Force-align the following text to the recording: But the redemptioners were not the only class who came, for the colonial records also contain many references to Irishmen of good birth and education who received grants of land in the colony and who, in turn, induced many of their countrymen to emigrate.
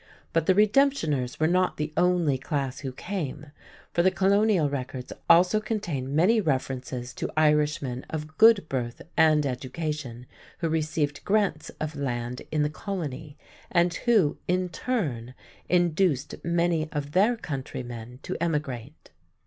But 0.33 0.47
the 0.47 0.55
redemptioners 0.55 1.39
were 1.39 1.45
not 1.45 1.77
the 1.77 1.93
only 1.95 2.39
class 2.39 2.79
who 2.79 2.91
came, 2.91 3.51
for 3.93 4.01
the 4.01 4.09
colonial 4.09 4.67
records 4.67 5.13
also 5.29 5.59
contain 5.59 6.15
many 6.15 6.41
references 6.41 7.13
to 7.13 7.29
Irishmen 7.37 8.07
of 8.09 8.35
good 8.39 8.67
birth 8.67 9.03
and 9.15 9.45
education 9.45 10.25
who 10.57 10.69
received 10.69 11.23
grants 11.23 11.69
of 11.79 11.95
land 11.95 12.41
in 12.51 12.63
the 12.63 12.67
colony 12.71 13.37
and 13.71 13.93
who, 13.93 14.37
in 14.47 14.69
turn, 14.69 15.35
induced 15.69 16.33
many 16.43 16.91
of 16.91 17.11
their 17.11 17.37
countrymen 17.37 18.17
to 18.23 18.35
emigrate. 18.41 19.11